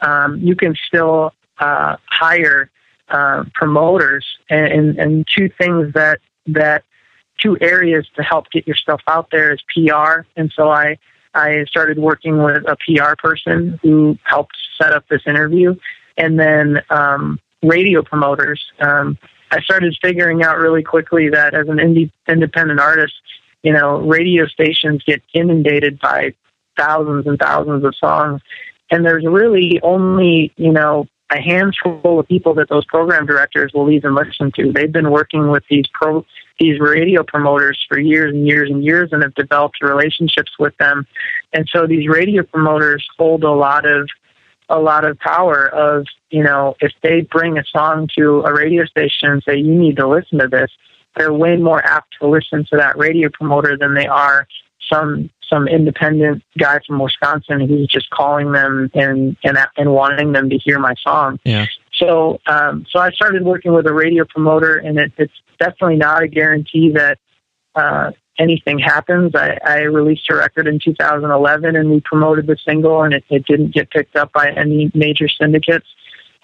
[0.00, 2.70] um, you can still uh, hire
[3.08, 6.84] uh, promoters and, and, and two things that, that
[7.38, 10.20] two areas to help get your stuff out there is PR.
[10.36, 10.98] And so I,
[11.34, 15.76] I started working with a PR person who helped set up this interview
[16.16, 18.64] and then um, radio promoters.
[18.80, 19.18] Um,
[19.50, 23.14] I started figuring out really quickly that as an indie, independent artist,
[23.62, 26.34] you know, radio stations get inundated by
[26.76, 28.42] thousands and thousands of songs,
[28.90, 33.90] and there's really only you know a handful of people that those program directors will
[33.90, 34.72] even listen to.
[34.72, 36.24] They've been working with these pro
[36.58, 41.06] these radio promoters for years and years and years and have developed relationships with them.
[41.52, 44.08] And so these radio promoters hold a lot of
[44.68, 48.84] a lot of power of, you know, if they bring a song to a radio
[48.84, 50.70] station and say, you need to listen to this,
[51.16, 54.46] they're way more apt to listen to that radio promoter than they are
[54.92, 60.50] some some independent guy from Wisconsin who's just calling them and and and wanting them
[60.50, 61.38] to hear my song.
[61.44, 61.66] Yeah.
[61.94, 66.22] So um, so I started working with a radio promoter, and it, it's definitely not
[66.22, 67.18] a guarantee that
[67.74, 69.34] uh, anything happens.
[69.34, 73.46] I, I released a record in 2011, and we promoted the single, and it, it
[73.46, 75.86] didn't get picked up by any major syndicates.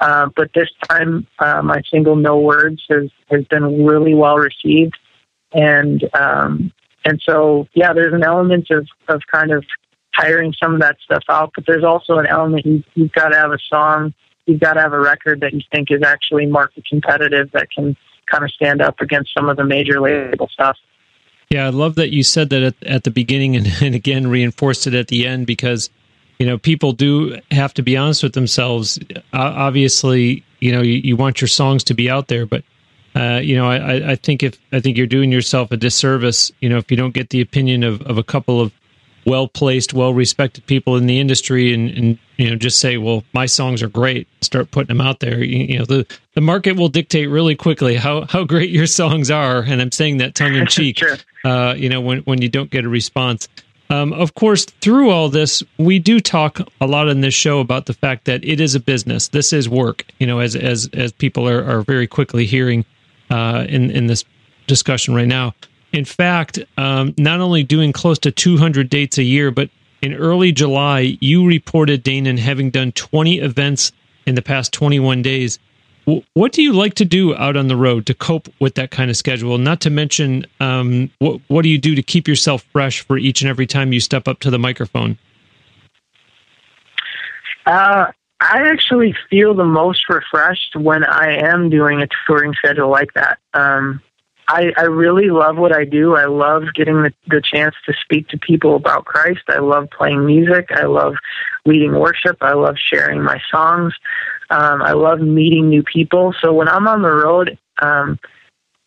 [0.01, 4.99] Uh, but this time, uh, my single "No Words" has has been really well received,
[5.53, 6.73] and um,
[7.05, 9.65] and so yeah, there's an element of of kind of
[10.15, 13.37] hiring some of that stuff out, but there's also an element you, you've got to
[13.37, 14.13] have a song,
[14.47, 17.97] you've got to have a record that you think is actually market competitive that can
[18.31, 20.77] kind of stand up against some of the major label stuff.
[21.53, 24.87] Yeah, I love that you said that at, at the beginning and, and again reinforced
[24.87, 25.91] it at the end because
[26.39, 28.99] you know people do have to be honest with themselves.
[29.15, 32.65] Uh, obviously, you know you, you, want your songs to be out there, but
[33.15, 36.71] uh, you know I, I think if I think you're doing yourself a disservice, you
[36.71, 38.73] know if you don't get the opinion of, of a couple of
[39.25, 43.25] well placed, well respected people in the industry, and, and you know just say, well,
[43.33, 44.29] my songs are great.
[44.41, 45.43] Start putting them out there.
[45.43, 49.31] You, you, know the the market will dictate really quickly how how great your songs
[49.31, 50.99] are, and I'm saying that tongue in cheek.
[50.99, 51.17] sure.
[51.45, 53.49] uh, you know when when you don't get a response.
[53.91, 57.85] Um, of course, through all this, we do talk a lot in this show about
[57.85, 59.29] the fact that it is a business.
[59.29, 60.07] This is work.
[60.19, 62.87] You know, as as as people are, are very quickly hearing
[63.31, 64.25] uh, in in this
[64.67, 65.55] discussion right now.
[65.93, 69.69] In fact, um, not only doing close to 200 dates a year, but
[70.01, 73.93] in early July, you reported, Danen, having done 20 events
[74.27, 75.59] in the past 21 days.
[76.35, 79.09] What do you like to do out on the road to cope with that kind
[79.09, 79.57] of schedule?
[79.59, 83.41] Not to mention, um, what, what do you do to keep yourself fresh for each
[83.41, 85.17] and every time you step up to the microphone?
[87.67, 88.07] Uh,
[88.41, 93.39] I actually feel the most refreshed when I am doing a touring schedule like that.
[93.55, 94.03] Um,
[94.49, 96.17] I, I really love what I do.
[96.17, 99.43] I love getting the, the chance to speak to people about Christ.
[99.49, 100.71] I love playing music.
[100.71, 101.15] I love
[101.65, 102.39] leading worship.
[102.41, 103.95] I love sharing my songs.
[104.51, 106.35] Um, I love meeting new people.
[106.41, 108.19] So when I'm on the road, um,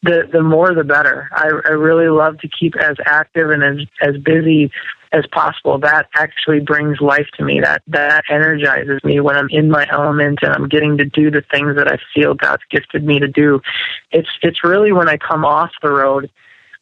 [0.04, 1.28] the the more the better.
[1.32, 4.72] I, I really love to keep as active and as as busy
[5.16, 5.80] as possible.
[5.80, 7.62] That actually brings life to me.
[7.62, 11.44] That that energizes me when I'm in my element and I'm getting to do the
[11.52, 13.62] things that I feel God's gifted me to do.
[14.12, 16.30] It's it's really when I come off the road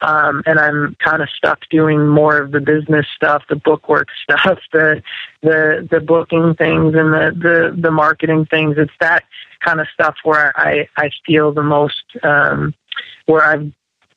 [0.03, 4.59] um, and I'm kind of stuck doing more of the business stuff, the bookwork stuff,
[4.71, 5.01] the
[5.41, 8.75] the the booking things, and the the the marketing things.
[8.77, 9.23] It's that
[9.63, 12.73] kind of stuff where I I feel the most um,
[13.25, 13.71] where I've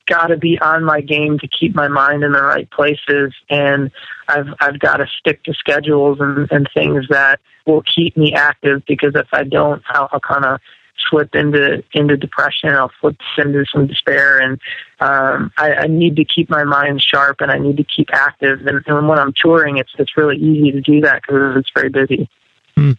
[0.06, 3.90] got to be on my game to keep my mind in the right places, and
[4.28, 8.82] I've I've got to stick to schedules and, and things that will keep me active.
[8.86, 10.60] Because if I don't, I'll, I'll kind of
[11.10, 12.70] slip into into depression.
[12.70, 14.60] I'll slip into some despair, and
[15.00, 18.66] um, I, I need to keep my mind sharp, and I need to keep active.
[18.66, 21.90] And, and when I'm touring, it's it's really easy to do that because it's very
[21.90, 22.28] busy.
[22.76, 22.92] Hmm.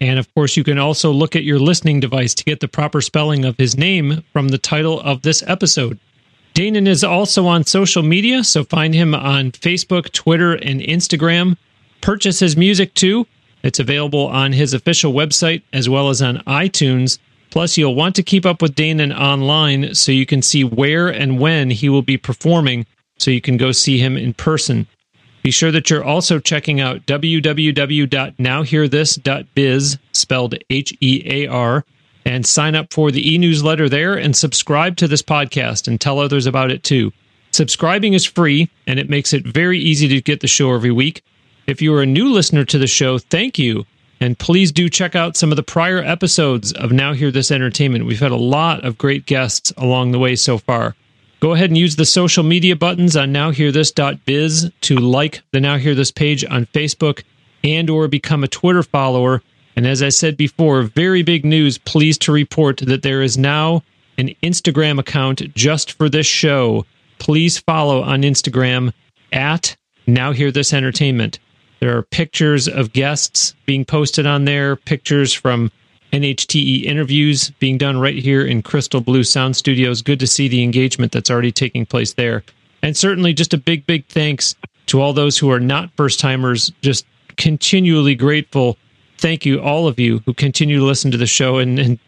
[0.00, 3.00] And of course, you can also look at your listening device to get the proper
[3.00, 5.98] spelling of his name from the title of this episode.
[6.54, 11.56] Danen is also on social media, so find him on Facebook, Twitter, and Instagram.
[12.02, 13.26] Purchase his music too
[13.62, 17.18] it's available on his official website as well as on iTunes.
[17.50, 21.38] Plus, you'll want to keep up with Danen online so you can see where and
[21.38, 22.86] when he will be performing
[23.18, 24.86] so you can go see him in person.
[25.42, 31.84] Be sure that you're also checking out www.nowhearthis.biz, spelled H E A R,
[32.24, 36.20] and sign up for the e newsletter there and subscribe to this podcast and tell
[36.20, 37.12] others about it too.
[37.50, 41.22] Subscribing is free and it makes it very easy to get the show every week.
[41.66, 43.84] If you are a new listener to the show, thank you.
[44.20, 48.06] And please do check out some of the prior episodes of Now Hear This Entertainment.
[48.06, 50.94] We've had a lot of great guests along the way so far.
[51.40, 55.96] Go ahead and use the social media buttons on nowhearthis.biz to like the Now Hear
[55.96, 57.24] This page on Facebook
[57.64, 59.42] and or become a Twitter follower.
[59.74, 63.82] And as I said before, very big news, pleased to report that there is now
[64.18, 66.86] an Instagram account just for this show.
[67.18, 68.92] Please follow on Instagram
[69.32, 71.40] at Now Hear This Entertainment.
[71.82, 75.72] There are pictures of guests being posted on there, pictures from
[76.12, 80.00] NHTE interviews being done right here in Crystal Blue Sound Studios.
[80.00, 82.44] Good to see the engagement that's already taking place there.
[82.84, 84.54] And certainly just a big, big thanks
[84.86, 87.04] to all those who are not first timers, just
[87.36, 88.78] continually grateful.
[89.18, 91.98] Thank you, all of you who continue to listen to the show and, and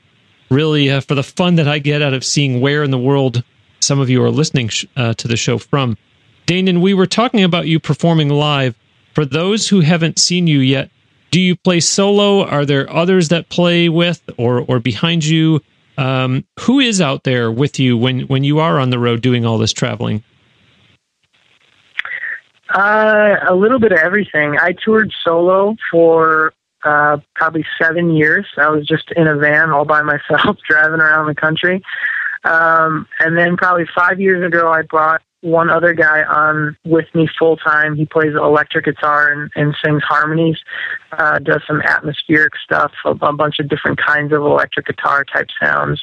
[0.50, 3.42] really uh, for the fun that I get out of seeing where in the world
[3.80, 5.98] some of you are listening sh- uh, to the show from.
[6.46, 8.76] Danen, we were talking about you performing live.
[9.14, 10.90] For those who haven't seen you yet,
[11.30, 12.44] do you play solo?
[12.44, 15.60] Are there others that play with or or behind you?
[15.96, 19.46] Um, who is out there with you when when you are on the road doing
[19.46, 20.22] all this traveling?
[22.74, 24.58] Uh, a little bit of everything.
[24.58, 26.52] I toured solo for
[26.82, 28.46] uh, probably seven years.
[28.56, 31.82] I was just in a van all by myself driving around the country.
[32.42, 37.28] Um, and then probably five years ago, I brought one other guy on with me
[37.38, 37.94] full time.
[37.94, 40.56] He plays electric guitar and, and sings harmonies,
[41.12, 45.48] uh, does some atmospheric stuff, a, a bunch of different kinds of electric guitar type
[45.62, 46.02] sounds.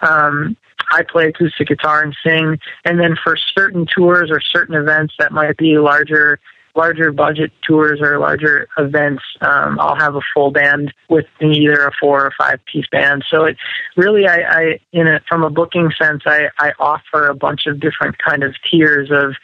[0.00, 0.56] Um,
[0.92, 5.32] I play acoustic guitar and sing, and then for certain tours or certain events that
[5.32, 6.38] might be larger
[6.78, 11.92] larger budget tours or larger events, um, I'll have a full band with either a
[12.00, 13.24] four or five piece band.
[13.28, 13.56] So it
[13.96, 17.80] really, I, I in a, from a booking sense, I, I offer a bunch of
[17.80, 19.34] different kind of tiers of,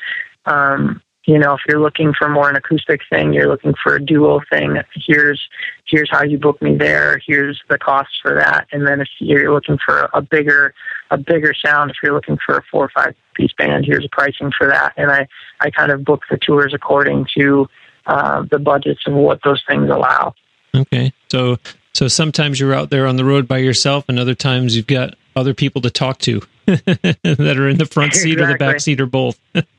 [0.46, 4.04] um, you know, if you're looking for more an acoustic thing, you're looking for a
[4.04, 4.76] duo thing.
[4.94, 5.40] Here's
[5.86, 7.20] here's how you book me there.
[7.26, 8.66] Here's the cost for that.
[8.72, 10.74] And then if you're looking for a bigger
[11.10, 14.08] a bigger sound, if you're looking for a four or five piece band, here's the
[14.10, 14.92] pricing for that.
[14.96, 15.26] And I
[15.60, 17.68] I kind of book the tours according to
[18.06, 20.34] uh, the budgets and what those things allow.
[20.74, 21.56] Okay, so
[21.94, 25.14] so sometimes you're out there on the road by yourself, and other times you've got
[25.36, 28.44] other people to talk to that are in the front seat exactly.
[28.44, 29.40] or the back seat or both.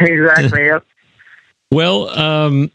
[0.00, 0.66] exactly.
[0.66, 0.84] Yep.
[1.70, 2.70] Well, um,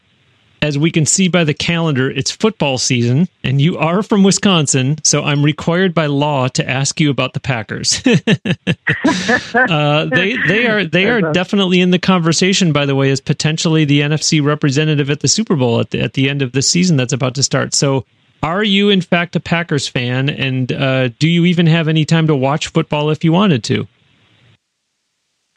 [0.62, 4.96] as we can see by the calendar, it's football season, and you are from Wisconsin,
[5.02, 8.00] so I'm required by law to ask you about the Packers.
[9.54, 13.84] uh, they they are they are definitely in the conversation, by the way, as potentially
[13.84, 16.96] the NFC representative at the Super Bowl at the, at the end of the season
[16.96, 17.74] that's about to start.
[17.74, 18.04] So,
[18.44, 22.28] are you in fact a Packers fan, and uh, do you even have any time
[22.28, 23.88] to watch football if you wanted to?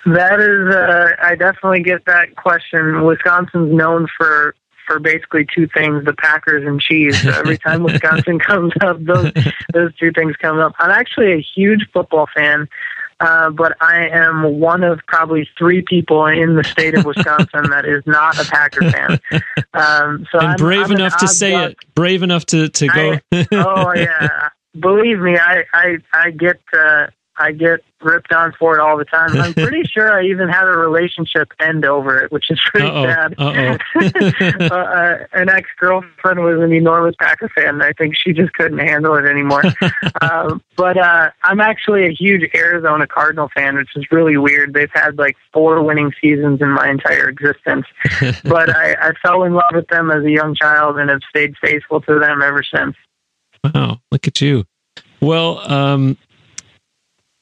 [0.06, 3.04] That is, uh, I definitely get that question.
[3.04, 7.22] Wisconsin's known for for basically two things: the Packers and cheese.
[7.22, 9.32] So every time Wisconsin comes up, those
[9.74, 10.74] those two things come up.
[10.78, 12.68] I'm actually a huge football fan.
[13.22, 17.86] Uh, but I am one of probably three people in the state of Wisconsin that
[17.86, 19.20] is not a Packer fan.
[19.74, 21.72] Um, so and I'm, brave I'm enough to say duck.
[21.72, 23.14] it, brave enough to to go.
[23.32, 24.50] I, oh yeah,
[24.80, 27.08] believe me, I I I get uh,
[27.38, 29.36] I get ripped on for it all the time.
[29.38, 33.06] I'm pretty sure I even had a relationship end over it, which is pretty Uh-oh.
[33.06, 33.36] sad.
[34.72, 38.54] uh, uh, an ex girlfriend was an enormous Packer fan, and I think she just
[38.54, 39.64] couldn't handle it anymore.
[40.22, 44.74] uh, but uh, I'm actually a huge Arizona Cardinal fan, which is really weird.
[44.74, 47.86] They've had like four winning seasons in my entire existence,
[48.44, 51.56] but I, I fell in love with them as a young child and have stayed
[51.62, 52.96] faithful to them ever since.
[53.64, 54.66] Wow, look at you.
[55.22, 56.18] Well, um,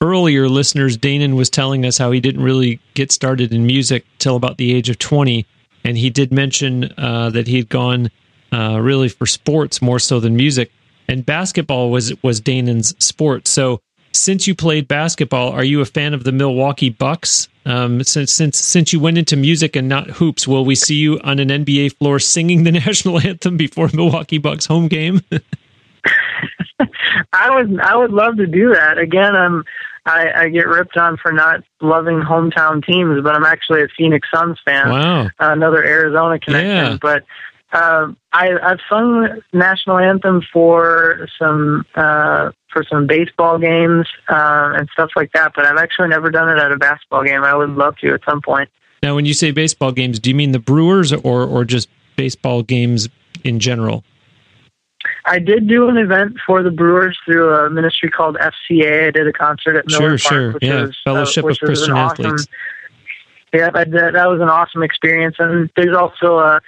[0.04, 4.36] earlier listeners, Danen was telling us how he didn't really get started in music till
[4.36, 5.46] about the age of 20.
[5.84, 8.12] And he did mention uh, that he had gone
[8.52, 10.72] uh, really for sports more so than music.
[11.08, 13.48] And basketball was, was Danen's sport.
[13.48, 13.82] So
[14.12, 17.48] since you played basketball, are you a fan of the Milwaukee Bucks?
[17.66, 21.20] Um, since since since you went into music and not hoops, will we see you
[21.24, 25.22] on an NBA floor singing the national anthem before Milwaukee Bucks home game?
[27.34, 28.98] I would I would love to do that.
[28.98, 29.64] Again, I'm
[30.06, 34.28] I, I get ripped on for not loving hometown teams, but I'm actually a Phoenix
[34.34, 34.90] Suns fan.
[34.90, 35.30] Wow.
[35.40, 36.68] another Arizona connection.
[36.68, 36.98] Yeah.
[37.02, 37.24] But
[37.72, 44.90] uh, I, I've sung national anthem for some uh, for some baseball games uh, and
[44.94, 47.44] stuff like that, but I've actually never done it at a basketball game.
[47.44, 48.70] I would love to at some point.
[49.02, 52.62] Now, when you say baseball games, do you mean the Brewers or or just baseball
[52.62, 53.10] games
[53.44, 54.04] in general?
[55.26, 59.08] I did do an event for the Brewers through a ministry called FCA.
[59.08, 61.60] I did a concert at Miller sure, Park, sure, which yeah, was, Fellowship uh, of
[61.60, 62.48] Christian awesome, Athletes.
[63.54, 65.36] Yeah, that, that was an awesome experience.
[65.40, 66.60] And there's also a,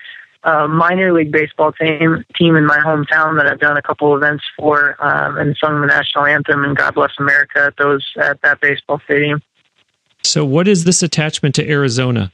[0.43, 4.43] a minor league baseball team team in my hometown that I've done a couple events
[4.58, 8.62] for um, and sung the national anthem and God Bless America at those at that
[8.62, 9.41] baseball stadium.
[10.24, 12.32] So, what is this attachment to Arizona?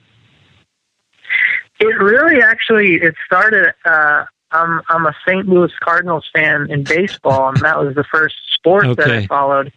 [1.79, 3.73] It really actually it started.
[3.85, 5.47] Uh, I'm I'm a St.
[5.47, 9.71] Louis Cardinals fan in baseball, and that was the first sport that I followed.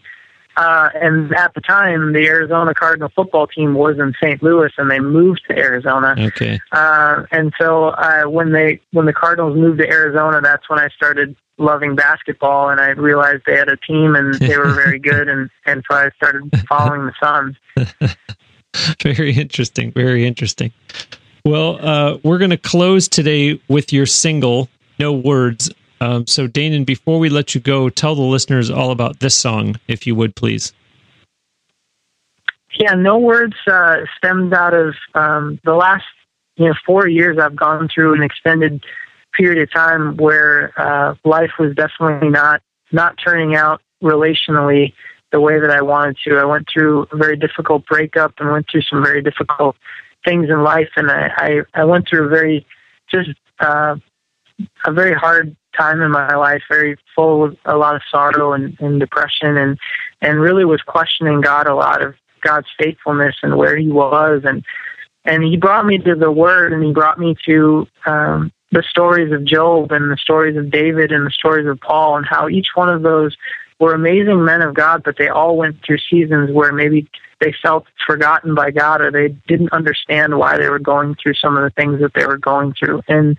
[0.57, 4.41] Uh, and at the time, the Arizona Cardinal football team was in St.
[4.43, 6.15] Louis, and they moved to Arizona.
[6.17, 6.61] Okay.
[6.71, 10.89] Uh, and so uh, when they when the Cardinals moved to Arizona, that's when I
[10.89, 15.29] started loving basketball, and I realized they had a team and they were very good,
[15.29, 17.57] and and so I started following the Suns.
[19.03, 19.93] Very interesting.
[19.93, 20.73] Very interesting.
[21.45, 25.71] Well, uh, we're going to close today with your single, No Words.
[26.01, 29.77] Um, so, Danen, before we let you go, tell the listeners all about this song,
[29.87, 30.73] if you would, please.
[32.79, 36.05] Yeah, no words uh, stemmed out of um, the last
[36.57, 37.39] you know four years.
[37.39, 38.83] I've gone through an extended
[39.33, 44.93] period of time where uh, life was definitely not not turning out relationally
[45.31, 46.37] the way that I wanted to.
[46.37, 49.77] I went through a very difficult breakup and went through some very difficult
[50.25, 52.67] things in life, and I I, I went through a very
[53.11, 53.97] just uh,
[54.87, 58.77] a very hard time in my life, very full of a lot of sorrow and,
[58.81, 59.79] and depression, and
[60.21, 64.65] and really was questioning God a lot of God's faithfulness and where He was, and
[65.25, 69.33] and He brought me to the Word, and He brought me to um, the stories
[69.33, 72.69] of Job and the stories of David and the stories of Paul, and how each
[72.75, 73.37] one of those
[73.81, 77.09] were amazing men of God, but they all went through seasons where maybe
[77.45, 81.57] they felt forgotten by God or they didn't understand why they were going through some
[81.57, 83.03] of the things that they were going through.
[83.07, 83.37] And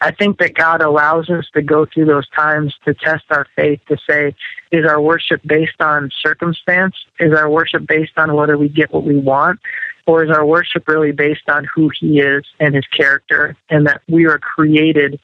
[0.00, 3.80] I think that God allows us to go through those times to test our faith
[3.88, 4.34] to say,
[4.70, 6.94] is our worship based on circumstance?
[7.18, 9.58] Is our worship based on whether we get what we want?
[10.06, 14.02] Or is our worship really based on who He is and His character and that
[14.08, 15.18] we are created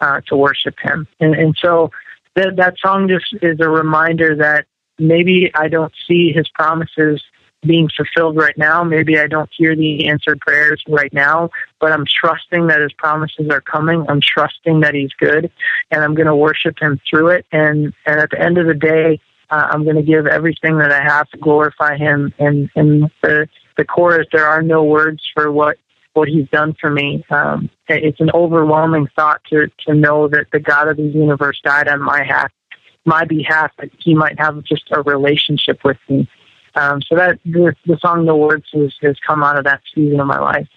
[0.00, 1.08] uh, to worship Him?
[1.18, 1.90] And, and so
[2.36, 4.66] that, that song just is a reminder that
[4.98, 7.20] maybe I don't see His promises
[7.62, 8.82] being fulfilled right now.
[8.82, 13.48] Maybe I don't hear the answered prayers right now, but I'm trusting that his promises
[13.50, 14.06] are coming.
[14.08, 15.50] I'm trusting that he's good
[15.90, 17.46] and I'm going to worship him through it.
[17.52, 20.92] And, and at the end of the day, uh, I'm going to give everything that
[20.92, 22.32] I have to glorify him.
[22.38, 25.76] And, and the, the chorus, there are no words for what,
[26.14, 27.24] what he's done for me.
[27.30, 31.88] Um, it's an overwhelming thought to, to know that the God of the universe died
[31.88, 32.52] on my behalf,
[33.04, 36.28] my behalf, that he might have just a relationship with me.
[36.74, 40.20] Um, so that the, the song "The Words" has, has come out of that season
[40.20, 40.68] of my life.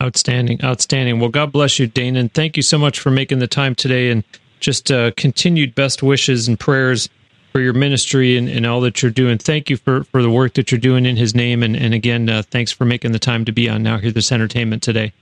[0.00, 1.18] Outstanding, outstanding.
[1.18, 4.10] Well, God bless you, Dane, and thank you so much for making the time today,
[4.10, 4.24] and
[4.60, 7.08] just uh, continued best wishes and prayers
[7.52, 9.38] for your ministry and, and all that you're doing.
[9.38, 12.28] Thank you for, for the work that you're doing in His name, and and again,
[12.28, 15.12] uh, thanks for making the time to be on Now Hear This Entertainment today.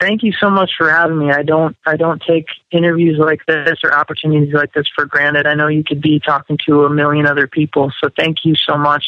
[0.00, 1.30] Thank you so much for having me.
[1.30, 5.46] I don't I don't take interviews like this or opportunities like this for granted.
[5.46, 8.76] I know you could be talking to a million other people, so thank you so
[8.76, 9.04] much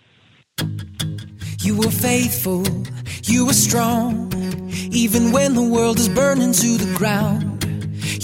[1.64, 2.64] You were faithful,
[3.24, 4.34] you were strong,
[4.92, 7.64] even when the world is burning to the ground.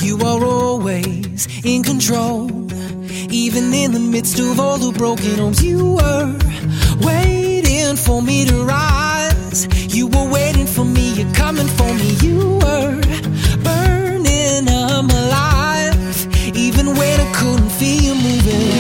[0.02, 2.50] You are always in control,
[3.30, 5.64] even in the midst of all the broken homes.
[5.64, 6.36] You were
[7.02, 9.68] waiting for me to rise.
[9.96, 12.10] You were waiting for me, you're coming for me.
[12.24, 13.00] You were
[13.64, 18.77] burning, I'm alive, even when I couldn't feel moving.